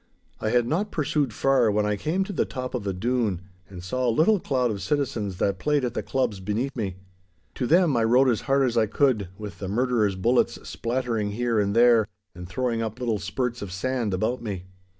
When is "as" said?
8.27-8.41, 8.65-8.75